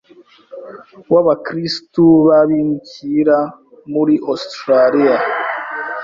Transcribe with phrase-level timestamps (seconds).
[1.13, 3.37] w’abakirisitu b’abimukira
[3.93, 5.17] muri Ostraliya.